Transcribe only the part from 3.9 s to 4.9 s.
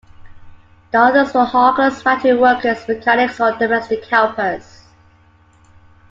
helpers.